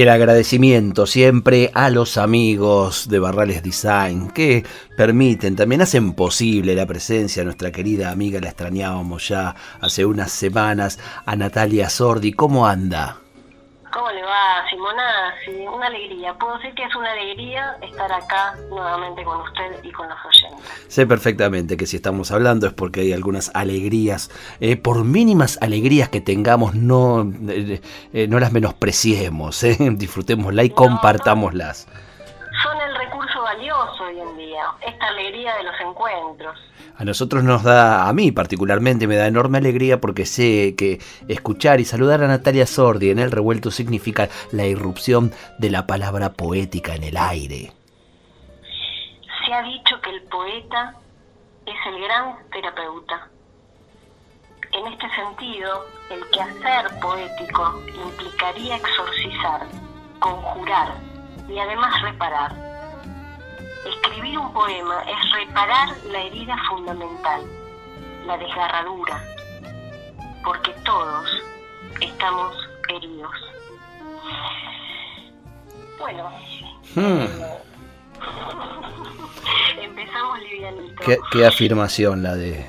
El 0.00 0.08
agradecimiento 0.08 1.04
siempre 1.04 1.70
a 1.74 1.90
los 1.90 2.16
amigos 2.16 3.10
de 3.10 3.18
Barrales 3.18 3.62
Design 3.62 4.30
que 4.30 4.64
permiten, 4.96 5.56
también 5.56 5.82
hacen 5.82 6.14
posible 6.14 6.74
la 6.74 6.86
presencia 6.86 7.42
de 7.42 7.44
nuestra 7.44 7.70
querida 7.70 8.10
amiga, 8.10 8.40
la 8.40 8.48
extrañábamos 8.48 9.28
ya 9.28 9.54
hace 9.78 10.06
unas 10.06 10.32
semanas, 10.32 10.98
a 11.26 11.36
Natalia 11.36 11.90
Sordi. 11.90 12.32
¿Cómo 12.32 12.66
anda? 12.66 13.18
¿Cómo 13.92 14.10
le 14.12 14.22
va, 14.22 14.64
Simona? 14.70 15.34
Sí, 15.44 15.66
una 15.66 15.86
alegría. 15.86 16.34
Puedo 16.34 16.56
decir 16.58 16.74
que 16.74 16.84
es 16.84 16.94
una 16.94 17.10
alegría 17.10 17.76
estar 17.82 18.12
acá 18.12 18.54
nuevamente 18.68 19.24
con 19.24 19.40
usted 19.40 19.82
y 19.82 19.90
con 19.90 20.08
los 20.08 20.18
oyentes. 20.24 20.84
Sé 20.86 21.06
perfectamente 21.06 21.76
que 21.76 21.86
si 21.86 21.96
estamos 21.96 22.30
hablando 22.30 22.68
es 22.68 22.72
porque 22.72 23.00
hay 23.00 23.12
algunas 23.12 23.50
alegrías, 23.54 24.30
eh, 24.60 24.76
por 24.76 25.04
mínimas 25.04 25.58
alegrías 25.60 26.08
que 26.08 26.20
tengamos, 26.20 26.74
no, 26.74 27.22
eh, 27.48 27.80
eh, 28.12 28.28
no 28.28 28.38
las 28.38 28.52
menospreciemos, 28.52 29.60
disfrutémoslas 29.78 30.66
y 30.66 30.70
compartámoslas. 30.70 31.88
Son 32.62 32.80
el 32.80 32.94
recurso 32.96 33.42
valioso 33.42 34.04
hoy 34.04 34.20
en 34.20 34.36
día, 34.36 34.64
esta 34.86 35.08
alegría 35.08 35.56
de 35.56 35.64
los 35.64 35.74
encuentros 35.80 36.56
a 37.00 37.04
nosotros 37.04 37.42
nos 37.42 37.62
da, 37.62 38.10
a 38.10 38.12
mí 38.12 38.30
particularmente, 38.30 39.06
me 39.06 39.16
da 39.16 39.26
enorme 39.26 39.56
alegría 39.56 40.02
porque 40.02 40.26
sé 40.26 40.74
que 40.76 41.00
escuchar 41.28 41.80
y 41.80 41.86
saludar 41.86 42.22
a 42.22 42.28
Natalia 42.28 42.66
Sordi 42.66 43.08
en 43.08 43.18
el 43.18 43.30
revuelto 43.30 43.70
significa 43.70 44.28
la 44.52 44.66
irrupción 44.66 45.32
de 45.56 45.70
la 45.70 45.86
palabra 45.86 46.34
poética 46.34 46.94
en 46.94 47.04
el 47.04 47.16
aire. 47.16 47.72
Se 49.46 49.54
ha 49.54 49.62
dicho 49.62 49.98
que 50.02 50.10
el 50.10 50.22
poeta 50.24 50.94
es 51.64 51.74
el 51.86 52.02
gran 52.02 52.36
terapeuta. 52.52 53.30
En 54.70 54.92
este 54.92 55.06
sentido, 55.16 55.86
el 56.10 56.20
quehacer 56.32 57.00
poético 57.00 57.82
implicaría 58.04 58.76
exorcizar, 58.76 59.66
conjurar 60.18 60.92
y 61.48 61.58
además 61.58 62.02
reparar 62.02 62.69
Escribir 63.84 64.38
un 64.38 64.52
poema 64.52 65.02
es 65.02 65.32
reparar 65.32 65.88
la 66.10 66.22
herida 66.22 66.56
fundamental, 66.68 67.42
la 68.26 68.36
desgarradura, 68.36 69.24
porque 70.44 70.72
todos 70.84 71.42
estamos 72.00 72.68
heridos. 72.88 73.32
Bueno. 75.98 76.30
Hmm. 76.94 77.26
Empezamos 79.80 80.40
livianito. 80.40 81.02
¿Qué, 81.32 81.46
afirmación 81.46 82.22
la 82.22 82.34
de, 82.34 82.66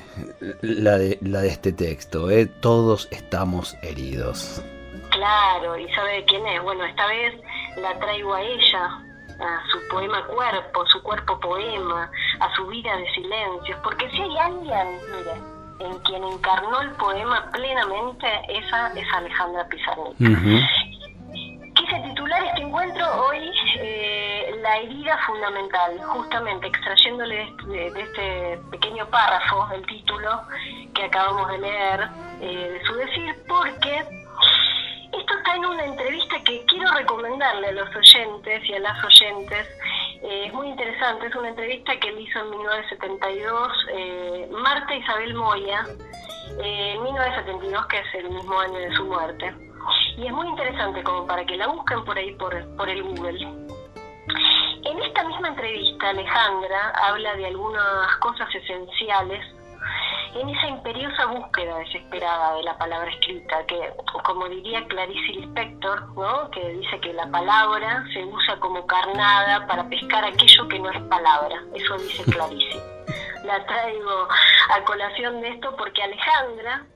la 0.62 0.96
de 0.98 1.18
la 1.20 1.40
de 1.40 1.48
este 1.48 1.72
texto, 1.72 2.30
¿eh? 2.30 2.46
Todos 2.46 3.08
estamos 3.10 3.76
heridos. 3.82 4.62
Claro, 5.10 5.76
¿y 5.76 5.92
sabe 5.92 6.24
quién 6.26 6.46
es? 6.46 6.62
Bueno, 6.62 6.84
esta 6.84 7.06
vez 7.06 7.34
la 7.76 7.98
traigo 7.98 8.34
a 8.34 8.42
ella, 8.42 9.04
a 9.42 9.62
su 9.70 9.88
poema 9.88 10.24
cuerpo, 10.26 10.86
su 10.86 11.02
cuerpo 11.02 11.38
poema, 11.40 12.10
a 12.40 12.54
su 12.54 12.66
vida 12.66 12.96
de 12.96 13.10
silencios, 13.12 13.78
porque 13.82 14.08
si 14.10 14.20
hay 14.20 14.38
alguien, 14.38 14.88
mire, 15.10 15.52
en 15.80 15.98
quien 16.00 16.24
encarnó 16.24 16.80
el 16.80 16.90
poema 16.92 17.50
plenamente, 17.52 18.26
esa 18.48 18.92
es 18.94 19.06
Alejandra 19.12 19.66
Pizarnik. 19.68 20.16
Quise 21.74 22.00
titular 22.00 22.44
este 22.44 22.60
encuentro 22.60 23.04
hoy 23.26 23.50
eh, 23.78 24.54
La 24.60 24.76
herida 24.78 25.18
fundamental, 25.26 25.98
justamente 26.04 26.68
extrayéndole 26.68 27.52
de, 27.66 27.86
este 28.00 28.60
pequeño 28.70 29.06
párrafo, 29.06 29.68
el 29.74 29.84
título 29.86 30.42
que 30.94 31.04
acabamos 31.04 31.48
de 31.48 31.58
leer, 31.58 32.08
eh, 32.40 32.78
de 32.78 32.86
su 32.86 32.94
decir, 32.94 33.34
porque 33.48 34.04
está 35.52 35.56
en 35.56 35.64
una 35.66 35.84
entrevista 35.84 36.36
que 36.44 36.64
quiero 36.66 36.90
recomendarle 36.92 37.68
a 37.68 37.72
los 37.72 37.96
oyentes 37.96 38.64
y 38.64 38.74
a 38.74 38.80
las 38.80 39.04
oyentes. 39.04 39.68
Eh, 40.22 40.46
es 40.46 40.52
muy 40.52 40.68
interesante, 40.68 41.26
es 41.26 41.34
una 41.34 41.48
entrevista 41.48 41.98
que 41.98 42.08
él 42.08 42.20
hizo 42.20 42.38
en 42.40 42.50
1972 42.50 43.72
eh, 43.92 44.48
Marta 44.50 44.94
Isabel 44.94 45.34
Moya, 45.34 45.84
eh, 46.62 46.94
en 46.94 47.02
1972, 47.02 47.86
que 47.86 47.98
es 47.98 48.14
el 48.14 48.30
mismo 48.30 48.58
año 48.58 48.78
de 48.78 48.94
su 48.94 49.04
muerte. 49.04 49.54
Y 50.16 50.26
es 50.26 50.32
muy 50.32 50.46
interesante 50.48 51.02
como 51.02 51.26
para 51.26 51.44
que 51.44 51.56
la 51.56 51.66
busquen 51.66 52.04
por 52.04 52.16
ahí, 52.16 52.34
por, 52.34 52.76
por 52.76 52.88
el 52.88 53.02
Google. 53.02 53.42
En 54.84 55.02
esta 55.02 55.24
misma 55.24 55.48
entrevista, 55.48 56.10
Alejandra 56.10 56.90
habla 57.08 57.34
de 57.36 57.46
algunas 57.46 58.16
cosas 58.18 58.48
esenciales 58.54 59.44
en 60.34 60.48
esa 60.48 60.68
imperiosa 60.68 61.26
búsqueda 61.26 61.78
desesperada 61.78 62.54
de 62.54 62.62
la 62.62 62.78
palabra 62.78 63.10
escrita, 63.10 63.64
que 63.66 63.78
como 64.24 64.48
diría 64.48 64.84
Clarice 64.88 65.32
Lispector, 65.32 66.08
¿no? 66.14 66.50
que 66.50 66.68
dice 66.70 67.00
que 67.00 67.12
la 67.12 67.30
palabra 67.30 68.04
se 68.12 68.24
usa 68.24 68.58
como 68.60 68.86
carnada 68.86 69.66
para 69.66 69.88
pescar 69.88 70.24
aquello 70.24 70.68
que 70.68 70.78
no 70.78 70.90
es 70.90 71.02
palabra, 71.02 71.62
eso 71.74 71.96
dice 71.98 72.24
Clarice. 72.24 72.80
La 73.44 73.66
traigo 73.66 74.28
a 74.70 74.84
colación 74.84 75.40
de 75.40 75.48
esto 75.48 75.74
porque 75.76 76.00
Alejandra 76.00 76.86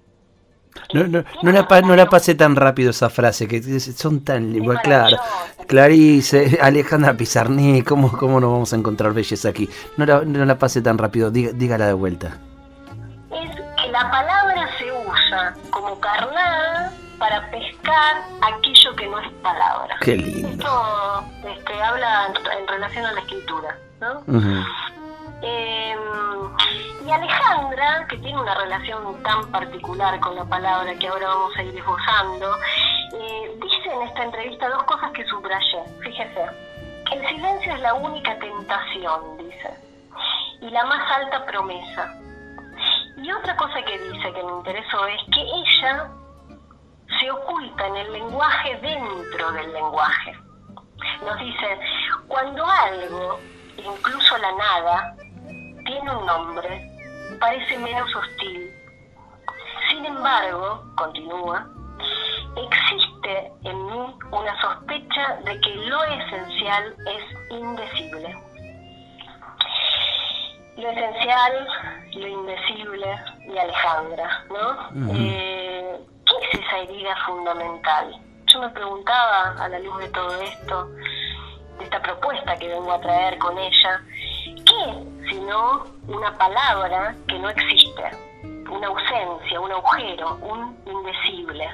no, 0.92 1.04
no, 1.08 1.24
no, 1.42 1.53
la, 1.53 1.80
no 1.80 1.97
la 1.97 2.06
pasé 2.06 2.36
tan 2.36 2.54
rápido 2.54 2.91
esa 2.91 3.10
frase, 3.10 3.48
que 3.48 3.62
son 3.80 4.22
tan 4.22 4.54
igual, 4.54 4.80
claro. 4.82 5.16
Clarice, 5.66 6.58
Alejandra 6.62 7.16
Pizarní, 7.16 7.82
¿cómo, 7.82 8.12
¿cómo 8.12 8.38
nos 8.38 8.53
vamos 8.53 8.72
a 8.72 8.76
encontrar 8.76 9.12
belleza 9.12 9.48
aquí? 9.48 9.68
No 9.97 10.06
la, 10.06 10.20
no 10.24 10.44
la 10.44 10.56
pasé 10.58 10.82
tan 10.82 10.98
rápido, 10.98 11.30
dígala 11.30 11.86
de 11.86 11.94
vuelta 11.94 12.38
la 13.96 14.10
palabra 14.10 14.68
se 14.76 14.92
usa 14.92 15.54
como 15.70 15.98
carnada 16.00 16.92
para 17.18 17.50
pescar 17.50 18.16
aquello 18.42 18.94
que 18.94 19.06
no 19.08 19.18
es 19.20 19.32
palabra. 19.42 19.96
Qué 20.02 20.16
lindo. 20.16 20.48
Esto 20.50 21.24
este, 21.48 21.82
habla 21.82 22.26
en, 22.26 22.68
relación 22.68 23.06
a 23.06 23.12
la 23.12 23.20
escritura, 23.20 23.78
¿no? 24.00 24.22
Em, 25.40 25.98
y 27.06 27.10
Alejandra, 27.10 28.06
que 28.08 28.18
tiene 28.18 28.38
una 28.38 28.54
relación 28.54 29.22
tan 29.22 29.50
particular 29.50 30.20
con 30.20 30.36
la 30.36 30.44
palabra 30.44 30.94
que 30.96 31.08
ahora 31.08 31.28
vamos 31.28 31.56
a 31.56 31.62
ir 31.62 31.78
esbozando, 31.78 32.54
eh, 33.14 33.58
dice 33.62 33.94
en 33.94 34.02
esta 34.02 34.24
entrevista 34.24 34.68
dos 34.68 34.82
cosas 34.82 35.10
que 35.12 35.24
subrayé. 35.24 35.82
Fíjese, 36.02 36.44
el 37.12 37.28
silencio 37.28 37.72
es 37.72 37.80
la 37.80 37.94
única 37.94 38.38
tentación, 38.38 39.38
dice, 39.38 39.70
y 40.60 40.68
la 40.68 40.84
más 40.84 41.10
alta 41.12 41.46
promesa. 41.46 42.25
Y 43.16 43.32
otra 43.32 43.56
cosa 43.56 43.82
que 43.82 43.99
dice 43.99 44.32
que 44.32 44.43
me 44.43 44.53
interesó 44.53 45.06
es 45.06 45.21
que 45.32 45.41
ella 45.41 46.10
se 47.19 47.31
oculta 47.31 47.87
en 47.87 47.97
el 47.97 48.12
lenguaje 48.12 48.78
dentro 48.81 49.53
del 49.53 49.72
lenguaje. 49.72 50.38
Nos 51.25 51.38
dice, 51.38 51.78
cuando 52.28 52.66
algo, 52.66 53.41
incluso 53.78 54.38
la 54.38 54.53
nada, 54.53 55.16
tiene 55.87 56.10
un 56.10 56.27
nombre, 56.27 56.91
parece 57.41 57.78
menos 57.78 58.15
hostil. 58.15 58.71
Sin 59.88 60.04
embargo, 60.04 60.84
continúa, 60.97 61.66
existe 62.56 63.53
en 63.65 63.87
mí 63.87 64.15
una 64.31 64.60
sospecha 64.60 65.36
de 65.45 65.60
que 65.60 65.74
lo 65.74 66.04
esencial 66.04 66.95
es 67.07 67.51
indecible 67.51 68.55
lo 70.76 70.90
esencial, 70.90 71.68
lo 72.14 72.26
indecible 72.26 73.06
y 73.48 73.58
Alejandra, 73.58 74.44
¿no? 74.50 75.14
Eh, 75.14 76.00
¿Qué 76.26 76.34
es 76.58 76.60
esa 76.60 76.78
herida 76.78 77.16
fundamental? 77.26 78.20
Yo 78.46 78.60
me 78.60 78.68
preguntaba 78.70 79.54
a 79.58 79.68
la 79.68 79.78
luz 79.78 79.98
de 79.98 80.08
todo 80.08 80.40
esto, 80.42 80.86
de 81.78 81.84
esta 81.84 82.00
propuesta 82.00 82.56
que 82.58 82.68
vengo 82.68 82.92
a 82.92 83.00
traer 83.00 83.38
con 83.38 83.56
ella, 83.58 84.02
¿qué 84.44 85.30
sino 85.30 85.84
una 86.08 86.36
palabra 86.36 87.14
que 87.26 87.38
no 87.38 87.48
existe? 87.50 88.10
Una 88.70 88.88
ausencia, 88.88 89.60
un 89.60 89.72
agujero, 89.72 90.36
un 90.42 90.76
indecible. 90.86 91.68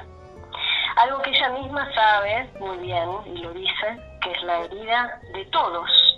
Algo 0.95 1.21
que 1.23 1.31
ella 1.31 1.49
misma 1.49 1.93
sabe 1.93 2.49
muy 2.59 2.77
bien 2.77 3.09
y 3.25 3.37
lo 3.39 3.51
dice, 3.53 3.99
que 4.21 4.31
es 4.31 4.43
la 4.43 4.59
herida 4.59 5.19
de 5.33 5.45
todos 5.45 6.12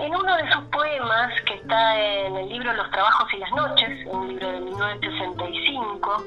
en 0.00 0.14
uno 0.14 0.36
de 0.36 0.50
sus 0.50 0.64
poemas, 0.64 1.32
que 1.42 1.54
está 1.54 2.00
en 2.00 2.36
el 2.36 2.48
libro 2.48 2.72
Los 2.72 2.90
Trabajos 2.90 3.28
y 3.34 3.36
las 3.36 3.50
Noches, 3.52 4.06
un 4.06 4.28
libro 4.28 4.50
de 4.50 4.60
1965, 4.60 6.24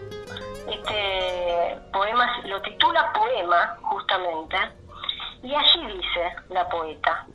Este 0.69 1.79
poema 1.91 2.41
lo 2.45 2.61
titula 2.61 3.11
Poema, 3.13 3.77
justamente, 3.81 4.57
y 5.41 5.55
allí 5.55 5.87
dice 5.87 6.35
la 6.49 6.69
poeta, 6.69 7.25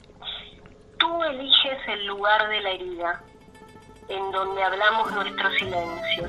tú 0.99 1.25
eliges 1.25 1.79
el 1.88 2.06
lugar 2.06 2.49
de 2.49 2.61
la 2.61 2.70
herida, 2.70 3.23
en 4.08 4.31
donde 4.31 4.62
hablamos 4.62 5.12
nuestro 5.12 5.50
silencio. 5.50 6.29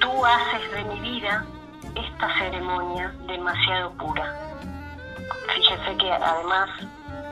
Tú 0.00 0.24
haces 0.24 0.70
de 0.72 0.84
mi 0.84 1.00
vida 1.00 1.44
esta 1.94 2.38
ceremonia 2.38 3.12
demasiado 3.26 3.90
pura. 3.92 4.34
Fíjese 5.54 5.96
que 5.98 6.12
además 6.12 6.70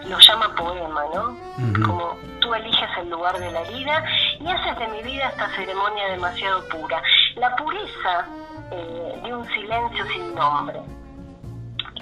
lo 0.09 0.19
llama 0.19 0.55
poema, 0.55 1.05
¿no? 1.15 1.37
Como 1.85 2.17
tú 2.41 2.55
eliges 2.55 2.91
el 2.99 3.11
lugar 3.11 3.39
de 3.39 3.51
la 3.51 3.61
herida 3.63 4.05
y 4.41 4.49
haces 4.49 4.79
de 4.79 4.89
mi 4.89 5.03
vida 5.03 5.29
esta 5.29 5.49
ceremonia 5.57 6.09
demasiado 6.09 6.67
pura. 6.69 7.03
La 7.37 7.55
pureza 7.57 8.27
eh, 8.71 9.21
de 9.23 9.35
un 9.35 9.47
silencio 9.49 10.05
sin 10.07 10.35
nombre. 10.35 10.81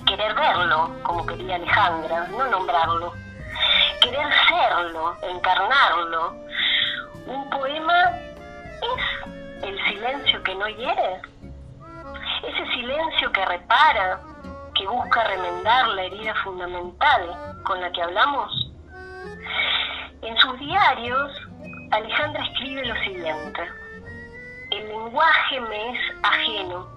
Querer 0.07 0.35
verlo, 0.35 0.91
como 1.05 1.25
quería 1.27 1.57
Alejandra, 1.57 2.27
no 2.29 2.47
nombrarlo. 2.47 3.13
Querer 4.01 4.27
serlo, 4.49 5.17
encarnarlo. 5.23 6.35
Un 7.27 7.51
poema 7.51 8.11
es 8.11 9.63
el 9.63 9.85
silencio 9.85 10.43
que 10.43 10.55
no 10.57 10.69
hiere. 10.69 11.21
Ese 12.43 12.67
silencio 12.75 13.31
que 13.31 13.45
repara, 13.45 14.21
que 14.83 14.89
busca 14.89 15.23
remendar 15.23 15.87
la 15.91 16.03
herida 16.03 16.35
fundamental 16.43 17.63
con 17.63 17.81
la 17.81 17.93
que 17.93 18.03
hablamos? 18.03 18.73
En 20.23 20.37
sus 20.39 20.59
diarios, 20.59 21.31
Alejandra 21.93 22.45
escribe 22.45 22.85
lo 22.87 22.95
siguiente, 23.05 23.63
el 24.73 24.89
lenguaje 24.89 25.61
me 25.61 25.91
es 25.93 25.99
ajeno. 26.25 26.89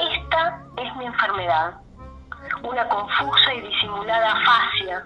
Esta 0.00 0.64
es 0.78 0.96
mi 0.96 1.06
enfermedad, 1.06 1.74
una 2.64 2.88
confusa 2.88 3.54
y 3.54 3.60
disimulada 3.60 4.32
afasia. 4.32 5.04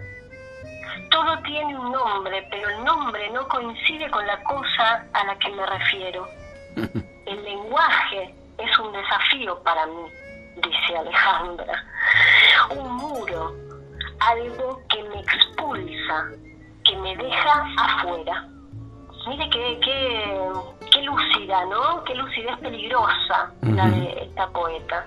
Todo 1.11 1.39
tiene 1.43 1.77
un 1.77 1.93
nombre, 1.93 2.49
pero 2.51 2.71
el 2.71 2.85
nombre 2.85 3.29
no 3.31 3.47
coincide 3.49 4.11
con 4.11 4.27
la 4.27 4.43
cosa 4.45 5.05
a 5.13 5.25
la 5.25 5.39
que 5.39 5.51
me 5.51 5.67
refiero. 5.67 6.27
El 7.27 7.43
lenguaje 7.43 8.35
es 8.57 8.79
un 8.79 8.93
desafío 8.93 9.63
para 9.63 9.85
mí 9.87 10.26
dice 10.57 10.97
Alejandra, 10.97 11.85
un 12.71 12.97
muro, 12.97 13.55
algo 14.21 14.81
que 14.89 15.03
me 15.05 15.21
expulsa, 15.21 16.29
que 16.85 16.97
me 16.97 17.17
deja 17.17 17.67
afuera. 17.79 18.49
Mire 19.29 19.51
qué, 19.51 19.81
qué, 19.83 20.53
qué 20.93 21.03
lúcida, 21.03 21.65
¿no? 21.67 22.05
Qué 22.05 22.15
lucidez 22.15 22.57
peligrosa 22.59 23.53
la 23.63 23.89
de 23.89 24.23
esta 24.23 24.49
poeta. 24.51 25.05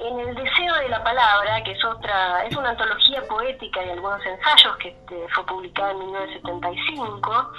En 0.00 0.20
El 0.20 0.34
Deseo 0.34 0.74
de 0.74 0.88
la 0.88 1.02
Palabra, 1.02 1.62
que 1.64 1.72
es 1.72 1.84
otra, 1.84 2.44
es 2.44 2.54
una 2.56 2.70
antología 2.70 3.22
poética 3.26 3.80
de 3.80 3.92
algunos 3.92 4.20
ensayos 4.26 4.76
que 4.76 4.88
este, 4.88 5.26
fue 5.34 5.46
publicada 5.46 5.92
en 5.92 5.98
1975, 5.98 7.52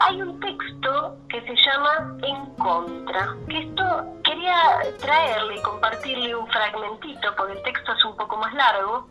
hay 0.00 0.22
un 0.22 0.40
texto 0.40 1.16
que 1.28 1.40
se 1.42 1.54
llama 1.54 2.16
En 2.22 2.54
Contra, 2.56 3.34
que 3.48 3.58
esto 3.58 4.06
quería 4.24 4.56
traerle 5.00 5.56
y 5.56 5.62
compartirle 5.62 6.34
un 6.34 6.46
fragmentito, 6.48 7.34
porque 7.36 7.52
el 7.52 7.62
texto 7.62 7.92
es 7.92 8.04
un 8.04 8.16
poco 8.16 8.36
más 8.38 8.52
largo, 8.54 9.08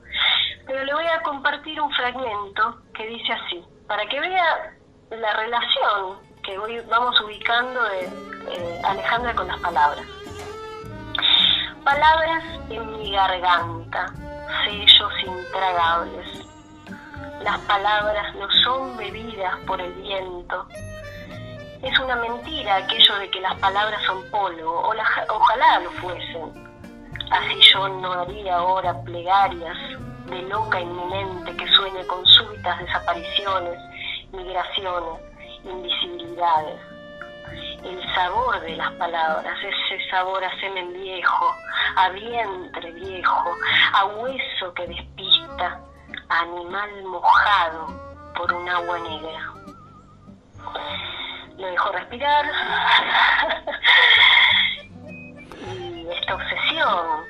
pero 0.66 0.84
le 0.84 0.94
voy 0.94 1.06
a 1.06 1.22
compartir 1.22 1.80
un 1.80 1.92
fragmento 1.92 2.82
que 2.94 3.08
dice 3.08 3.34
así, 3.34 3.64
para 3.88 4.06
que 4.08 4.20
vea 4.20 4.74
la 5.12 5.34
relación 5.34 6.18
que 6.44 6.58
hoy 6.58 6.80
vamos 6.90 7.20
ubicando 7.22 7.84
de 7.84 8.06
eh, 8.06 8.82
Alejandra 8.84 9.36
con 9.36 9.48
las 9.48 9.60
palabras. 9.60 10.25
Palabras 11.86 12.44
en 12.72 12.98
mi 12.98 13.12
garganta, 13.12 14.12
sellos 14.64 15.14
intragables. 15.24 16.28
Las 17.44 17.60
palabras 17.60 18.34
no 18.38 18.50
son 18.64 18.98
bebidas 18.98 19.56
por 19.68 19.80
el 19.80 19.94
viento. 19.94 20.66
Es 21.84 22.00
una 22.00 22.16
mentira 22.16 22.78
aquello 22.78 23.20
de 23.20 23.30
que 23.30 23.40
las 23.40 23.54
palabras 23.60 24.02
son 24.08 24.20
polvo, 24.32 24.80
o 24.80 24.96
ojalá 25.30 25.80
lo 25.82 25.92
fuesen. 25.92 26.74
Así 27.30 27.62
yo 27.72 27.88
no 27.88 28.14
haría 28.14 28.56
ahora 28.56 29.00
plegarias 29.04 29.78
de 30.26 30.42
loca 30.42 30.80
inminente 30.82 31.56
que 31.56 31.68
sueñe 31.68 32.04
con 32.08 32.26
súbitas 32.26 32.80
desapariciones, 32.80 33.80
migraciones, 34.32 35.22
invisibilidades 35.64 36.95
el 37.84 38.16
sabor 38.16 38.60
de 38.62 38.76
las 38.76 38.92
palabras, 38.94 39.58
ese 39.60 40.10
sabor 40.10 40.44
a 40.44 40.60
semen 40.60 40.94
viejo, 40.94 41.56
a 41.96 42.10
vientre 42.10 42.92
viejo, 42.94 43.56
a 43.94 44.06
hueso 44.06 44.74
que 44.74 44.88
despista, 44.88 45.80
a 46.30 46.40
animal 46.40 47.04
mojado 47.04 47.88
por 48.36 48.52
un 48.54 48.68
agua 48.70 49.00
negra. 49.00 49.54
Lo 51.58 51.68
dejo 51.68 51.92
respirar 51.92 52.46
y 55.68 56.08
esta 56.10 56.36
obsesión, 56.36 57.24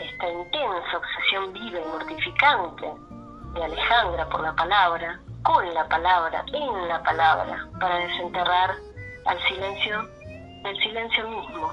esta 0.00 0.28
intensa 0.28 0.96
obsesión 0.96 1.52
viva 1.52 1.80
y 1.80 1.84
mortificante 1.84 2.92
de 3.54 3.64
Alejandra 3.64 4.28
por 4.28 4.40
la 4.40 4.54
palabra, 4.54 5.20
con 5.42 5.74
la 5.74 5.86
palabra, 5.88 6.44
en 6.52 6.88
la 6.88 7.02
palabra, 7.02 7.66
para 7.78 7.96
desenterrar 7.96 8.70
al 9.26 9.38
silencio 9.48 10.08
del 10.62 10.76
silencio 10.78 11.28
mismo. 11.28 11.72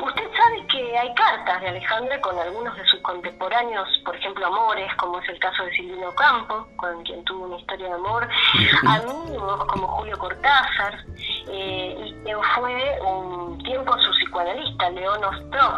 Usted 0.00 0.22
sabe 0.22 0.66
que 0.68 0.98
hay 0.98 1.12
cartas 1.14 1.60
de 1.60 1.68
Alejandra 1.68 2.20
con 2.20 2.38
algunos 2.38 2.76
de 2.76 2.84
sus 2.84 3.00
contemporáneos, 3.00 3.88
por 4.04 4.14
ejemplo, 4.14 4.46
amores, 4.46 4.92
como 4.96 5.18
es 5.18 5.28
el 5.28 5.38
caso 5.40 5.64
de 5.64 5.72
Silvino 5.72 6.12
Campo, 6.14 6.68
con 6.76 7.02
quien 7.02 7.24
tuvo 7.24 7.46
una 7.46 7.56
historia 7.56 7.88
de 7.88 7.94
amor, 7.94 8.28
amigos 8.86 9.64
como 9.66 9.88
Julio 9.88 10.16
Cortázar, 10.18 11.04
eh, 11.50 12.14
y 12.24 12.30
fue 12.54 13.00
un 13.04 13.58
tiempo 13.64 13.96
su 13.98 14.10
psicoanalista, 14.12 14.90
León 14.90 15.24
Ostrov. 15.24 15.74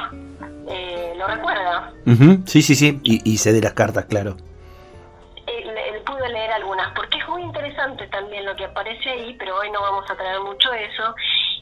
Eh, 0.69 1.15
¿Lo 1.17 1.27
recuerda? 1.27 1.93
Sí, 2.47 2.63
sí, 2.63 2.75
sí, 2.75 3.01
y, 3.03 3.33
y 3.33 3.39
sé 3.39 3.53
de 3.53 3.63
las 3.63 3.73
cartas, 3.73 4.05
claro 4.05 4.37
que 8.61 8.67
aparece 8.67 9.09
ahí, 9.09 9.35
pero 9.39 9.57
hoy 9.57 9.71
no 9.71 9.81
vamos 9.81 10.05
a 10.11 10.15
traer 10.15 10.39
mucho 10.41 10.71
eso. 10.75 11.15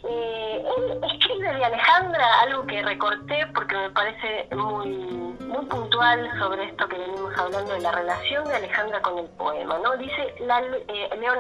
Eh, 0.03 0.65
él 0.77 1.01
escribe 1.05 1.55
de 1.55 1.65
Alejandra 1.65 2.41
algo 2.41 2.67
que 2.67 2.83
recorté 2.83 3.47
porque 3.55 3.77
me 3.77 3.91
parece 3.91 4.49
muy, 4.57 4.89
muy 4.89 5.65
puntual 5.67 6.29
sobre 6.41 6.65
esto 6.65 6.89
que 6.89 6.99
venimos 6.99 7.39
hablando 7.39 7.73
de 7.75 7.81
la 7.83 7.93
relación 7.93 8.45
de 8.47 8.57
Alejandra 8.57 9.01
con 9.01 9.17
el 9.17 9.27
poema, 9.37 9.79
¿no? 9.79 9.97
Dice, 9.97 10.35
la, 10.41 10.59
eh, 10.61 11.11
León 11.21 11.39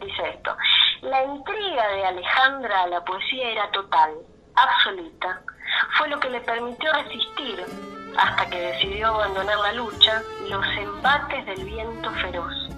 dice 0.00 0.28
esto, 0.28 0.54
la 1.00 1.24
intriga 1.24 1.88
de 1.88 2.04
Alejandra 2.04 2.82
a 2.82 2.86
la 2.88 3.02
poesía 3.02 3.52
era 3.52 3.70
total, 3.70 4.10
absoluta, 4.54 5.40
fue 5.96 6.08
lo 6.08 6.20
que 6.20 6.28
le 6.28 6.40
permitió 6.42 6.92
resistir 6.92 7.64
hasta 8.18 8.50
que 8.50 8.60
decidió 8.60 9.08
abandonar 9.08 9.58
la 9.60 9.72
lucha, 9.72 10.22
los 10.46 10.66
embates 10.76 11.46
del 11.46 11.64
viento 11.64 12.10
feroz. 12.16 12.69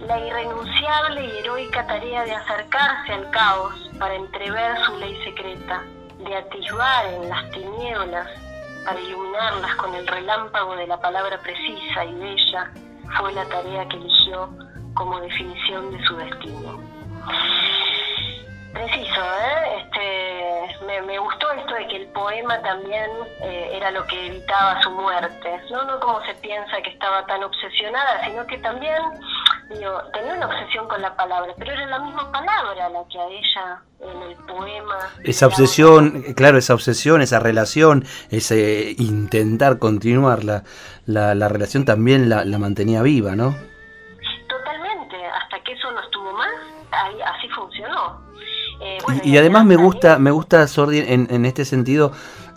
La 0.00 0.18
irrenunciable 0.18 1.24
y 1.24 1.38
heroica 1.38 1.86
tarea 1.86 2.24
de 2.24 2.34
acercarse 2.34 3.12
al 3.12 3.30
caos 3.30 3.90
para 3.98 4.14
entrever 4.14 4.76
su 4.84 4.96
ley 4.98 5.16
secreta, 5.24 5.82
de 6.18 6.36
atisbar 6.36 7.06
en 7.06 7.28
las 7.28 7.50
tinieblas 7.50 8.28
para 8.84 9.00
iluminarlas 9.00 9.74
con 9.76 9.94
el 9.94 10.06
relámpago 10.06 10.76
de 10.76 10.86
la 10.86 11.00
palabra 11.00 11.38
precisa 11.42 12.04
y 12.04 12.14
bella, 12.14 12.70
fue 13.18 13.32
la 13.32 13.44
tarea 13.46 13.88
que 13.88 13.96
eligió 13.96 14.48
como 14.94 15.20
definición 15.20 15.90
de 15.90 16.04
su 16.04 16.16
destino. 16.16 16.80
Preciso, 18.72 19.20
¿eh? 19.20 19.78
Este, 19.80 20.86
me, 21.02 21.18
gustó 21.18 21.50
esto 21.52 21.74
de 21.74 21.88
que 21.88 21.96
el 21.96 22.06
poema 22.08 22.60
también 22.60 23.10
eh, 23.40 23.70
era 23.72 23.90
lo 23.90 24.06
que 24.06 24.26
evitaba 24.26 24.80
su 24.82 24.90
muerte. 24.90 25.60
¿no? 25.70 25.84
no 25.84 25.98
como 25.98 26.22
se 26.26 26.34
piensa 26.34 26.80
que 26.82 26.90
estaba 26.90 27.24
tan 27.26 27.42
obsesionada, 27.42 28.24
sino 28.24 28.46
que 28.46 28.58
también 28.58 29.02
digo, 29.70 30.00
tenía 30.12 30.34
una 30.34 30.46
obsesión 30.46 30.86
con 30.88 31.00
la 31.02 31.16
palabra, 31.16 31.52
pero 31.58 31.72
era 31.72 31.86
la 31.86 31.98
misma 31.98 32.30
palabra 32.30 32.88
la 32.88 33.04
que 33.10 33.18
a 33.18 33.26
ella 33.26 33.82
en 34.00 34.22
el 34.22 34.36
poema. 34.46 34.98
Esa 35.24 35.46
obsesión, 35.46 36.22
claro, 36.34 36.58
esa 36.58 36.74
obsesión, 36.74 37.20
esa 37.20 37.40
relación, 37.40 38.04
ese 38.30 38.94
intentar 38.98 39.78
continuar 39.78 40.44
la, 40.44 40.62
la, 41.06 41.48
relación 41.48 41.84
también 41.84 42.28
la, 42.28 42.44
la 42.44 42.58
mantenía 42.58 43.02
viva, 43.02 43.34
¿no? 43.34 43.56
Totalmente, 44.48 45.16
hasta 45.26 45.62
que 45.64 45.72
eso 45.72 45.90
no 45.90 46.00
estuvo 46.00 46.32
más, 46.32 46.52
ahí, 46.92 47.20
así 47.22 47.48
funcionó. 47.48 48.26
Eh, 48.80 48.98
y, 49.24 49.38
además 49.38 49.64
me 49.64 49.76
gusta, 49.76 50.18
me 50.18 50.30
gusta 50.30 50.66
Sordi 50.68 50.98
en, 50.98 51.28
en 51.30 51.46
este 51.46 51.64
sentido 51.64 52.12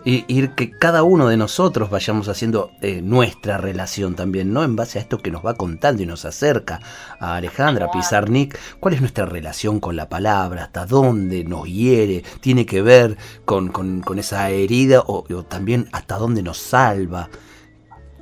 ir 0.06 0.52
que 0.52 0.72
cada 0.72 1.04
uno 1.04 1.28
de 1.28 1.38
nosotros 1.38 1.90
vayamos 1.90 2.30
haciendo 2.30 2.72
eh, 2.82 3.02
nuestra 3.02 3.58
relación 3.58 4.16
también, 4.16 4.54
¿no? 4.54 4.64
En 4.64 4.76
base 4.76 5.00
a 5.00 5.02
esto 5.02 5.18
que 5.18 5.32
nos 5.32 5.46
va 5.46 5.56
contando 5.56 6.02
y 6.02 6.06
nos 6.06 6.26
acerca 6.26 6.80
a 7.20 7.36
Alejandra 7.36 7.92
Pizarnik, 7.92 8.58
¿cuál 8.80 8.94
es 8.94 9.02
nuestra 9.02 9.26
relación 9.26 9.80
con 9.80 9.96
la 9.96 10.10
palabra? 10.10 10.64
¿Hasta 10.64 10.86
dónde 10.86 11.44
nos 11.44 11.66
hiere? 11.66 12.24
¿Tiene 12.42 12.66
que 12.66 12.82
ver 12.82 13.18
con, 13.46 13.72
esa 14.18 14.50
herida 14.50 15.04
o, 15.06 15.24
también 15.44 15.90
hasta 15.92 16.18
dónde 16.18 16.44
nos 16.44 16.58
salva? 16.58 17.30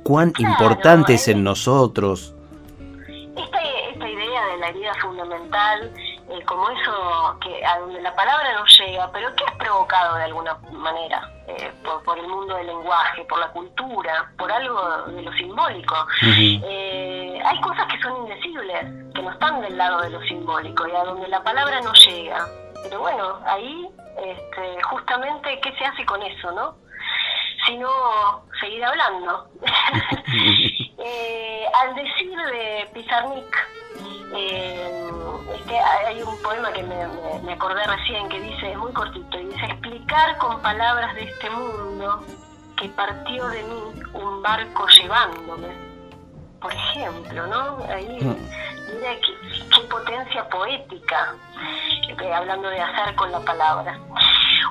¿Cuán 0.02 0.32
importante 0.38 1.14
es 1.14 1.28
en 1.28 1.44
nosotros? 1.44 2.34
La 4.68 4.76
herida 4.76 4.94
fundamental 4.94 5.92
eh, 6.30 6.44
como 6.44 6.68
eso 6.68 7.38
que 7.40 7.64
a 7.64 7.78
donde 7.78 8.00
la 8.02 8.14
palabra 8.14 8.52
no 8.52 8.64
llega, 8.66 9.10
pero 9.12 9.34
que 9.34 9.44
es 9.44 9.52
provocado 9.52 10.16
de 10.16 10.24
alguna 10.24 10.58
manera 10.72 11.30
eh, 11.46 11.72
por, 12.04 12.18
el 12.18 12.28
mundo 12.28 12.54
del 12.56 12.66
lenguaje, 12.66 13.24
por 13.24 13.38
la 13.38 13.48
cultura, 13.48 14.30
por 14.36 14.52
algo 14.52 15.04
de 15.06 15.22
lo 15.22 15.32
simbólico. 15.32 15.94
Eh, 16.22 17.40
hay 17.42 17.60
cosas 17.60 17.86
que 17.86 18.00
son 18.00 18.16
indecibles, 18.18 19.12
que 19.14 19.22
no 19.22 19.30
están 19.30 19.60
del 19.62 19.76
lado 19.76 20.02
de 20.02 20.10
lo 20.10 20.20
simbólico 20.22 20.86
y 20.86 20.92
a 20.92 21.04
donde 21.04 21.28
la 21.28 21.42
palabra 21.42 21.80
no 21.80 21.92
llega. 21.94 22.46
Pero 22.82 23.00
bueno, 23.00 23.40
ahí 23.46 23.88
este, 24.22 24.82
justamente, 24.82 25.60
¿qué 25.62 25.72
se 25.78 25.84
hace 25.84 26.04
con 26.04 26.22
eso, 26.22 26.52
no? 26.52 26.76
Sino 27.66 27.88
seguir 28.60 28.84
hablando. 28.84 29.48
al 31.74 31.94
decir 31.94 32.36
de 32.36 32.90
Pizarnik, 32.94 33.56
eh, 34.34 35.10
este, 35.54 35.78
hay 35.78 36.22
un 36.22 36.42
poema 36.42 36.72
que 36.72 36.82
me, 36.82 37.52
acordé 37.52 37.84
recién 37.86 38.28
que 38.28 38.40
dice, 38.40 38.72
es 38.72 38.78
muy 38.78 38.92
cortito, 38.92 39.38
y 39.38 39.46
dice, 39.46 39.64
explicar 39.66 40.36
con 40.38 40.60
palabras 40.60 41.14
de 41.14 41.24
este 41.24 41.50
mundo 41.50 42.24
que 42.76 42.88
partió 42.90 43.48
de 43.48 43.62
mí 43.64 43.82
un 44.14 44.42
barco 44.42 44.86
llevándome. 45.00 45.68
Por 46.60 46.72
ejemplo, 46.72 47.46
¿no? 47.46 47.78
Ahí, 47.88 48.18
mm. 48.20 48.36
mira 48.94 49.14
qué, 49.20 49.80
potencia 49.88 50.48
poética, 50.48 51.34
eh, 52.08 52.34
hablando 52.34 52.68
de 52.68 52.80
hacer 52.80 53.14
con 53.14 53.30
la 53.32 53.40
palabra. 53.40 53.98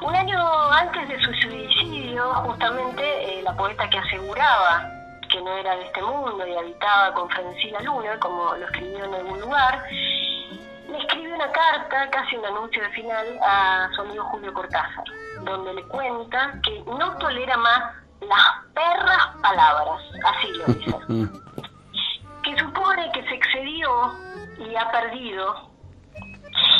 Un 0.02 0.16
año 0.16 0.72
antes 0.72 1.08
de 1.08 1.20
su 1.20 1.34
suicidio, 1.34 2.34
justamente 2.36 3.40
eh, 3.40 3.42
la 3.42 3.56
poeta 3.56 3.90
que 3.90 3.98
aseguraba 3.98 4.90
que 5.30 5.42
no 5.42 5.52
era 5.58 5.76
de 5.76 5.86
este 5.86 6.02
mundo 6.02 6.46
y 6.46 6.56
habitaba 6.56 7.14
con 7.14 7.30
Francina 7.30 7.82
Luna, 7.82 8.20
como 8.20 8.56
lo 8.56 8.66
escribió 8.66 9.06
en 9.06 9.14
algún 9.14 9.42
lugar, 9.42 9.84
le 9.90 10.98
escribe 11.00 11.34
una 11.34 11.52
carta, 11.52 12.10
casi 12.12 12.38
un 12.38 12.46
anuncio 12.46 12.82
de 12.82 12.90
final, 12.90 13.40
a 13.42 13.90
su 13.96 14.02
amigo 14.02 14.24
Julio 14.26 14.54
Cortázar, 14.54 15.04
donde 15.44 15.74
le 15.74 15.84
cuenta 15.84 16.54
que 16.64 16.84
no 16.86 17.18
tolera 17.18 17.58
más 17.58 17.96
las 18.22 18.66
perras 18.74 19.28
palabras, 19.42 20.02
así 20.26 20.48
lo 20.54 20.66
dice, 20.66 20.98
que 22.44 22.58
supone 22.58 23.12
que 23.12 23.24
se 23.24 23.36
excedió 23.36 24.14
y 24.60 24.76
ha 24.76 24.90
perdido 24.92 25.77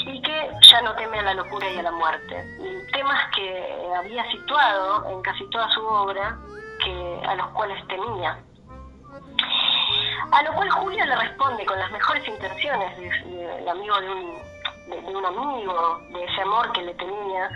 y 0.06 0.22
que 0.22 0.52
ya 0.70 0.82
no 0.82 0.94
teme 0.96 1.20
a 1.20 1.24
la 1.24 1.34
locura 1.34 1.70
y 1.70 1.78
a 1.78 1.84
la 1.84 1.92
muerte. 1.92 2.44
Temas 2.92 3.36
que 3.36 3.94
había 3.98 4.30
situado 4.32 5.10
en 5.10 5.22
casi 5.22 5.50
toda 5.50 5.70
su 5.72 5.86
obra 5.86 6.38
que, 6.84 7.22
a 7.28 7.36
los 7.36 7.48
cuales 7.50 7.86
temía. 7.88 8.38
A 10.32 10.44
lo 10.44 10.54
cual 10.54 10.70
Julio 10.70 11.06
le 11.06 11.16
responde 11.16 11.66
con 11.66 11.80
las 11.80 11.92
mejores 11.92 12.28
intenciones 12.28 12.98
del 12.98 13.70
amigo 13.70 14.00
de 14.02 14.10
un, 14.10 14.38
de, 14.90 15.16
un 15.16 15.26
amigo, 15.26 16.00
de 16.12 16.24
ese 16.24 16.42
amor 16.42 16.72
que 16.74 16.82
le 16.82 16.94
tenía, 16.96 17.50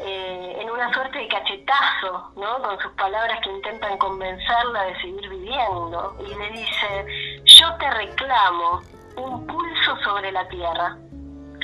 eh, 0.00 0.56
en 0.60 0.70
una 0.70 0.92
suerte 0.92 1.18
de 1.18 1.28
cachetazo, 1.28 2.32
¿no? 2.36 2.62
Con 2.62 2.78
sus 2.80 2.92
palabras 2.92 3.40
que 3.42 3.50
intentan 3.50 3.98
convencerla 3.98 4.84
de 4.84 5.00
seguir 5.00 5.28
viviendo. 5.28 6.16
Y 6.20 6.34
le 6.34 6.50
dice, 6.50 7.42
yo 7.44 7.74
te 7.76 7.90
reclamo 7.90 8.80
un 9.16 9.46
pulso 9.46 9.96
sobre 10.04 10.30
la 10.32 10.46
tierra, 10.48 10.96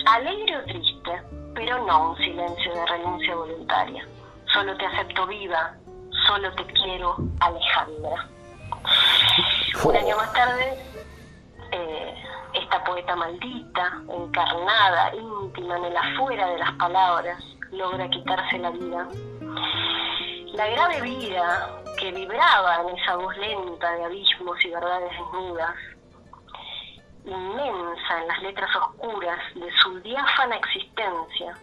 alegre 0.06 0.56
o 0.58 0.64
triste, 0.64 1.22
pero 1.54 1.84
no 1.86 2.10
un 2.10 2.16
silencio 2.16 2.74
de 2.74 2.86
renuncia 2.86 3.34
voluntaria. 3.34 4.06
Solo 4.52 4.76
te 4.76 4.86
acepto 4.86 5.26
viva, 5.26 5.74
solo 6.26 6.52
te 6.54 6.64
quiero, 6.66 7.16
Alejandra. 7.40 8.28
Un 9.84 9.96
año 9.96 10.16
más 10.16 10.32
tarde, 10.32 10.78
eh, 11.72 12.14
esta 12.54 12.84
poeta 12.84 13.16
maldita, 13.16 14.02
encarnada, 14.08 15.14
íntima 15.14 15.76
en 15.78 15.84
el 15.84 15.96
afuera 15.96 16.46
de 16.48 16.58
las 16.58 16.72
palabras, 16.72 17.42
logra 17.72 18.08
quitarse 18.10 18.58
la 18.58 18.70
vida. 18.70 19.08
La 20.54 20.68
grave 20.68 21.00
vida 21.00 21.82
que 21.98 22.12
vibraba 22.12 22.82
en 22.82 22.96
esa 22.96 23.16
voz 23.16 23.36
lenta 23.36 23.92
de 23.92 24.04
abismos 24.04 24.64
y 24.64 24.70
verdades 24.70 25.10
desnudas, 25.10 25.74
inmensa 27.24 28.20
en 28.20 28.28
las 28.28 28.42
letras 28.42 28.70
oscuras 28.76 29.38
de 29.54 29.70
su 29.82 30.00
diáfana 30.00 30.56
existencia, 30.56 31.56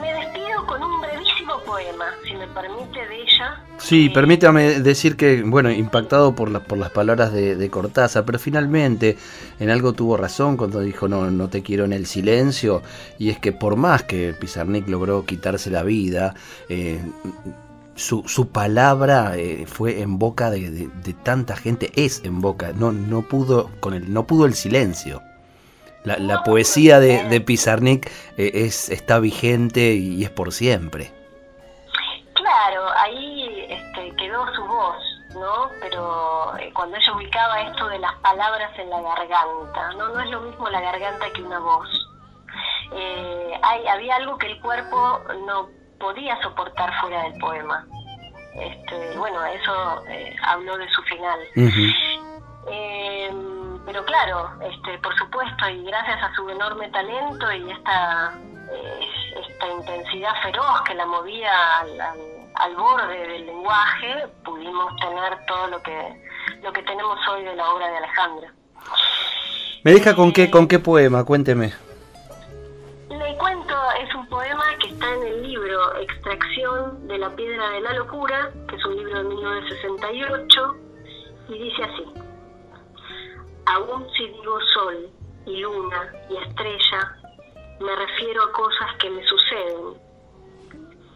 me 0.00 0.14
despido 0.14 0.66
con 0.66 0.82
un 0.82 1.00
brevísimo 1.00 1.58
poema, 1.66 2.06
si 2.24 2.34
me 2.34 2.46
permite, 2.48 3.06
de 3.06 3.22
ella. 3.22 3.64
Sí, 3.78 4.08
permítame 4.08 4.80
decir 4.80 5.16
que, 5.16 5.42
bueno, 5.42 5.70
impactado 5.70 6.34
por, 6.34 6.62
por 6.62 6.78
las 6.78 6.90
palabras 6.90 7.32
de, 7.32 7.70
Cortázar, 7.70 8.24
pero 8.24 8.38
finalmente 8.38 9.18
en 9.58 9.70
algo 9.70 9.92
tuvo 9.92 10.16
razón 10.16 10.56
cuando 10.56 10.80
dijo 10.80 11.06
no, 11.06 11.30
no 11.30 11.48
te 11.48 11.62
quiero 11.62 11.84
en 11.84 11.92
el 11.92 12.06
silencio, 12.06 12.82
y 13.18 13.30
es 13.30 13.38
que 13.38 13.52
por 13.52 13.76
más 13.76 14.04
que 14.04 14.32
Pizarnik 14.32 14.88
logró 14.88 15.24
quitarse 15.24 15.70
la 15.70 15.82
vida, 15.82 16.34
eh, 16.68 17.00
su, 17.94 18.26
su, 18.28 18.50
palabra 18.50 19.36
eh, 19.36 19.66
fue 19.66 20.00
en 20.00 20.18
boca 20.18 20.50
de, 20.50 20.88
de, 20.88 21.12
tanta 21.14 21.56
gente, 21.56 21.92
es 21.96 22.24
en 22.24 22.40
boca, 22.40 22.72
no, 22.74 22.92
no, 22.92 23.22
pudo, 23.22 23.70
con 23.80 23.94
el, 23.94 24.12
no 24.12 24.26
pudo 24.26 24.46
el 24.46 24.54
silencio. 24.54 25.22
La, 26.02 26.42
poesía 26.44 26.98
de, 26.98 27.24
de 27.28 27.40
Pizarnik 27.42 28.10
eh, 28.38 28.50
es, 28.54 28.88
está 28.88 29.18
vigente 29.18 29.92
y 29.92 30.24
es 30.24 30.30
por 30.30 30.50
siempre. 30.50 31.12
Claro, 32.32 32.88
ahí 32.96 33.66
este, 33.68 34.16
quedó 34.16 34.46
su 34.54 34.64
voz, 34.64 34.96
¿no? 35.34 35.68
Pero 35.80 36.56
eh, 36.56 36.72
cuando 36.72 36.96
ella 36.96 37.14
ubicaba 37.14 37.60
esto 37.60 37.86
de 37.88 37.98
las 37.98 38.14
palabras 38.20 38.70
en 38.78 38.88
la 38.88 39.02
garganta, 39.02 39.92
no, 39.98 40.08
no 40.08 40.20
es 40.20 40.30
lo 40.30 40.40
mismo 40.40 40.70
la 40.70 40.80
garganta 40.80 41.30
que 41.34 41.42
una 41.42 41.58
voz. 41.58 41.88
Eh, 42.92 43.52
hay, 43.62 43.86
había 43.86 44.16
algo 44.16 44.38
que 44.38 44.46
el 44.46 44.60
cuerpo 44.60 45.20
no 45.46 45.68
podía 46.00 46.40
soportar 46.42 46.92
fuera 47.00 47.22
del 47.24 47.38
poema. 47.38 47.86
Este, 48.56 49.16
bueno, 49.16 49.44
eso 49.44 50.02
habló 50.42 50.76
de 50.76 50.88
su 50.90 51.02
final 51.02 51.38
pero 53.90 54.04
claro, 54.04 54.50
este, 54.62 54.98
por 54.98 55.16
supuesto, 55.16 55.68
y 55.68 55.84
gracias 55.84 56.22
a 56.22 56.32
su 56.36 56.48
enorme 56.48 56.88
talento 56.90 57.52
y 57.52 57.72
esta, 57.72 58.38
eh, 58.72 59.00
esta 59.48 59.68
intensidad 59.68 60.30
feroz 60.42 60.82
que 60.86 60.94
la 60.94 61.06
movía 61.06 61.50
al, 62.54 62.76
borde 62.76 63.26
del 63.26 63.46
lenguaje, 63.46 64.28
pudimos 64.44 64.94
tener 65.00 65.44
todo 65.46 65.66
lo 65.68 65.82
que, 65.82 66.22
lo 66.62 66.72
que 66.72 66.82
tenemos 66.82 67.18
hoy 67.28 67.42
de 67.42 67.56
la 67.56 67.68
obra 67.68 67.88
de 67.88 67.96
Alejandra. 67.96 68.52
¿Me 69.82 69.92
deja 69.92 70.14
con 70.14 70.32
qué, 70.32 70.50
con 70.50 70.68
qué 70.68 70.78
poema? 70.78 71.24
Cuénteme. 71.24 71.72
Extracción 76.12 77.06
de 77.08 77.18
la 77.18 77.34
Piedra 77.36 77.70
de 77.70 77.80
la 77.80 77.92
Locura, 77.94 78.50
que 78.68 78.76
es 78.76 78.84
un 78.84 78.96
libro 78.96 79.18
de 79.18 79.24
1968, 79.24 80.76
y 81.48 81.58
dice 81.58 81.84
así 81.84 82.20
aún 83.70 84.06
si 84.16 84.26
digo 84.26 84.58
sol 84.74 85.10
y 85.46 85.56
luna 85.58 86.12
y 86.28 86.36
estrella, 86.36 87.16
me 87.80 87.96
refiero 87.96 88.42
a 88.44 88.52
cosas 88.52 88.96
que 88.98 89.10
me 89.10 89.22
suceden. 89.24 89.94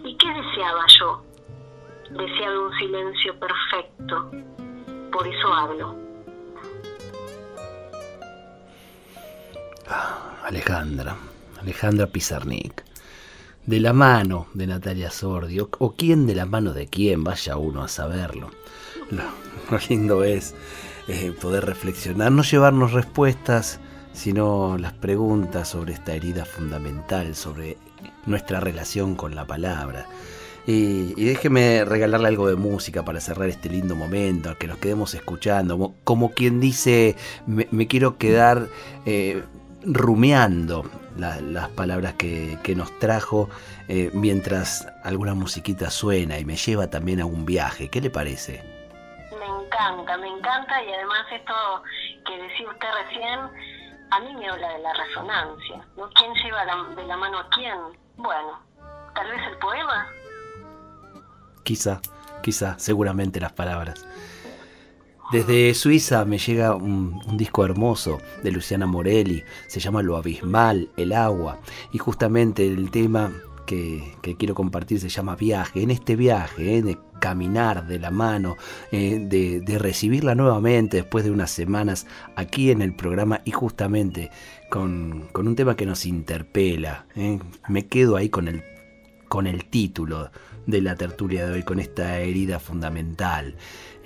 ¿Y 0.05 0.17
qué 0.17 0.29
deseaba 0.29 0.85
yo? 0.99 1.23
Deseaba 2.11 2.61
un 2.61 2.79
silencio 2.79 3.39
perfecto, 3.39 4.31
por 5.13 5.27
eso 5.27 5.53
hablo. 5.53 5.97
Ah, 9.89 10.37
Alejandra, 10.45 11.17
Alejandra 11.61 12.07
Pizarnik. 12.07 12.85
De 13.67 13.81
la 13.81 13.95
mano 13.95 14.47
de 14.53 14.67
Natalia 14.67 15.11
Sordi, 15.11 15.59
o, 15.59 15.95
quién 15.97 16.27
de 16.27 16.35
la 16.35 16.45
mano 16.45 16.75
de 16.75 16.87
quién, 16.87 17.25
vaya 17.25 17.57
uno 17.57 17.83
a 17.83 17.89
saberlo. 17.89 18.51
lo 19.11 19.79
lindo 19.89 20.23
es 20.23 20.55
eh, 21.09 21.33
poder 21.41 21.65
reflexionar, 21.65 22.31
no 22.31 22.43
llevarnos 22.43 22.93
respuestas, 22.93 23.81
sino 24.13 24.77
las 24.77 24.93
preguntas 24.93 25.69
sobre 25.69 25.95
esta 25.95 26.15
herida 26.15 26.45
fundamental, 26.45 27.35
sobre 27.35 27.79
nuestra 28.27 28.61
relación 28.61 29.15
con 29.15 29.35
la 29.35 29.47
palabra. 29.47 30.07
Y, 30.67 31.15
déjeme 31.25 31.85
regalarle 31.85 32.29
algo 32.29 32.49
de 32.49 32.57
música 32.57 33.05
para 33.05 33.21
cerrar 33.21 33.49
este 33.49 33.69
lindo 33.69 33.97
momento, 33.97 34.57
que 34.59 34.67
nos 34.67 34.79
quedemos 34.79 35.15
escuchando, 35.15 35.95
como, 36.05 36.33
quien 36.33 36.61
dice, 36.61 37.17
me, 37.47 37.87
quiero 37.87 38.17
quedar 38.17 38.69
eh, 39.05 39.43
rumiando 39.85 40.85
las 41.17 41.69
palabras 41.71 42.15
que, 42.15 42.75
nos 42.77 42.99
trajo 42.99 43.49
eh, 43.89 44.11
mientras 44.13 44.87
alguna 45.05 45.35
musiquita 45.35 45.91
suena 45.91 46.39
y 46.39 46.45
me 46.45 46.57
lleva 46.57 46.89
también 46.89 47.21
a 47.21 47.27
un 47.27 47.45
viaje. 47.45 47.89
¿Qué 47.89 48.01
le 48.01 48.11
parece? 48.11 48.63
Me 49.39 49.47
encanta, 49.47 50.17
me 50.17 50.29
encanta 50.29 50.83
y 50.83 50.93
además 50.93 51.27
esto 51.33 51.55
que 52.27 52.43
decía 52.43 52.69
usted 52.69 52.89
recién, 53.05 53.41
a 54.11 54.21
mí 54.21 54.35
me 54.35 54.49
habla 54.49 54.69
de 54.73 54.79
la 54.81 54.93
resonancia. 54.95 55.87
¿no? 55.97 56.09
¿Quién 56.11 56.33
lleva 56.35 56.65
de 56.97 57.07
la 57.07 57.17
mano 57.17 57.39
a 57.39 57.49
quién? 57.51 57.79
Bueno, 58.17 58.61
tal 59.15 59.31
vez 59.31 59.41
el 59.51 59.59
poema. 59.59 60.07
Quizá, 61.63 62.01
quizá, 62.43 62.79
seguramente 62.79 63.41
las 63.41 63.53
palabras. 63.53 64.07
Desde 65.33 65.75
Suiza 65.75 66.25
me 66.25 66.39
llega 66.39 66.75
un, 66.75 67.21
disco 67.37 67.65
hermoso 67.65 68.21
de 68.43 68.53
Luciana 68.53 68.87
Morelli, 68.87 69.43
se 69.67 69.81
llama 69.81 70.03
Lo 70.03 70.17
Abismal, 70.17 70.91
el 70.97 71.13
agua, 71.13 71.61
y 71.93 71.99
justamente 71.99 72.67
el 72.67 72.91
tema 72.91 73.33
que, 73.65 74.03
quiero 74.39 74.55
compartir 74.55 75.01
se 75.01 75.09
llama 75.09 75.37
viaje. 75.37 75.83
En 75.83 75.91
este 75.91 76.17
viaje, 76.17 76.77
eh, 76.77 76.83
de 76.83 76.99
caminar 77.21 77.87
de 77.87 77.99
la 77.99 78.11
mano, 78.11 78.57
eh, 78.93 79.19
de, 79.19 79.79
recibirla 79.79 80.35
nuevamente 80.35 80.99
después 80.99 81.25
de 81.25 81.31
unas 81.31 81.51
semanas 81.51 82.07
aquí 82.37 82.71
en 82.71 82.83
el 82.83 82.95
programa 82.95 83.41
y 83.45 83.51
justamente 83.51 84.31
con, 84.71 85.29
un 85.35 85.57
tema 85.57 85.75
que 85.75 85.87
nos 85.87 86.07
interpela. 86.07 87.07
Eh. 87.17 87.39
Me 87.69 87.87
quedo 87.87 88.17
ahí 88.17 88.29
con 88.29 88.49
el, 88.49 88.63
con 89.29 89.47
el 89.47 89.65
título 89.65 90.31
de 90.67 90.81
la 90.81 90.97
tertulia 90.97 91.47
de 91.47 91.53
hoy, 91.53 91.63
con 91.63 91.81
esta 91.81 92.19
herida 92.21 92.59
fundamental. 92.59 93.57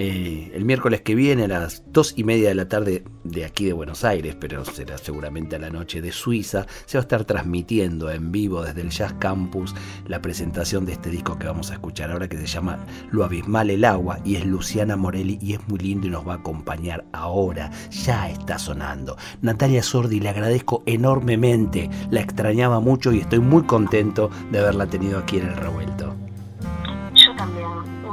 Eh, 0.01 0.53
el 0.55 0.65
miércoles 0.65 1.01
que 1.01 1.17
viene 1.17 1.45
a 1.45 1.49
las 1.49 1.83
dos 1.89 2.15
y 2.17 2.23
media 2.23 2.51
de 2.51 2.55
la 2.55 2.69
tarde 2.69 3.03
de 3.25 3.45
aquí 3.45 3.65
de 3.65 3.73
Buenos 3.73 4.05
Aires, 4.05 4.37
pero 4.39 4.65
será 4.65 4.97
seguramente 4.97 5.57
a 5.57 5.59
la 5.59 5.71
noche 5.71 6.01
de 6.01 6.13
Suiza, 6.13 6.67
se 6.87 6.99
va 6.99 7.01
a 7.01 7.03
estar 7.03 7.25
transmitiendo 7.25 8.09
en 8.09 8.31
vivo 8.31 8.63
desde 8.63 8.83
el 8.83 8.91
Jazz 8.91 9.15
Campus 9.15 9.75
la 10.07 10.23
presentación 10.23 10.87
de 10.87 10.93
este 10.93 11.11
disco 11.11 11.37
que 11.37 11.49
vamos 11.49 11.73
a 11.73 11.75
escuchar 11.75 12.13
ahora 12.13 12.29
que 12.29 12.37
se 12.37 12.47
llama 12.47 12.79
Lo 13.11 13.25
Abismal 13.25 13.71
el 13.71 13.85
Agua 13.85 14.21
y 14.25 14.37
es 14.37 14.47
Luciana 14.47 14.97
Morelli 14.97 15.37
y 15.43 15.55
es 15.55 15.69
muy 15.69 15.81
lindo 15.81 16.07
y 16.07 16.11
nos 16.11 16.27
va 16.27 16.35
a 16.35 16.37
acompañar 16.37 17.05
ahora, 17.13 17.73
ya 17.91 18.31
está 18.31 18.57
sonando. 18.57 19.17
Natalia 19.43 19.83
Sordi, 19.83 20.21
le 20.21 20.29
agradezco 20.29 20.85
enormemente, 20.87 21.91
la 22.13 22.21
extrañaba 22.21 22.79
mucho 22.79 23.13
y 23.13 23.19
estoy 23.19 23.41
muy 23.41 23.65
contento 23.65 24.31
de 24.53 24.61
haberla 24.61 24.87
tenido 24.87 25.19
aquí 25.19 25.39
en 25.39 25.49
el 25.49 25.57
revuelto. 25.57 26.28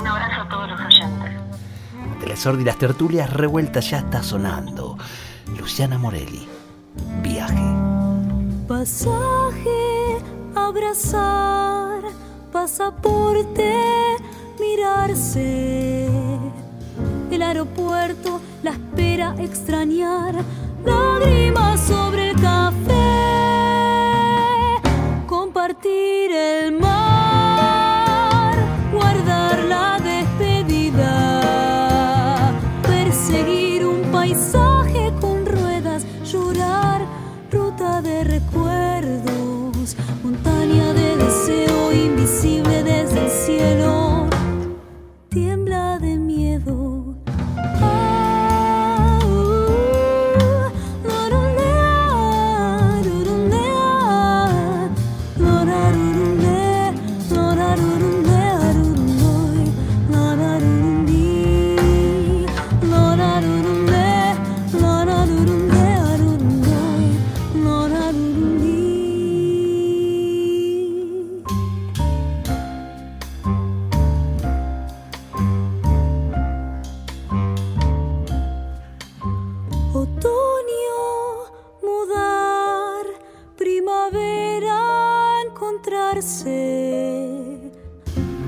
Un 0.05 0.11
abrazo 0.11 0.41
a 0.41 0.49
todos 0.49 0.69
los 0.69 0.79
oyentes. 0.81 2.39
Sordi 2.39 2.63
las 2.63 2.77
tertulias 2.77 3.27
revueltas 3.33 3.89
ya 3.89 3.97
está 3.97 4.21
sonando. 4.21 4.99
Luciana 5.57 5.97
Morelli, 5.97 6.47
viaje. 7.23 7.55
Pasaje, 8.67 10.19
abrazar, 10.53 12.03
pasaporte, 12.51 13.73
mirarse. 14.59 16.07
El 17.31 17.41
aeropuerto, 17.41 18.41
la 18.61 18.71
espera, 18.73 19.33
extrañar, 19.39 20.35
lágrimas 20.85 21.79
sobre 21.81 22.29
el 22.29 22.39
café, 22.39 23.04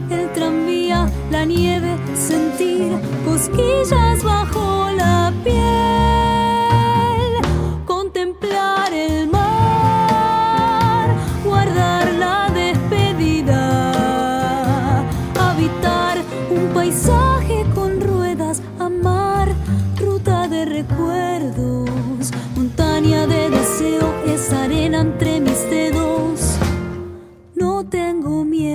El 0.10 0.32
tranvía, 0.34 1.12
la 1.30 1.44
nieve, 1.44 1.98
sentir 2.16 2.94
cosquillas. 3.26 3.97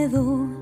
miedo. 0.03 0.62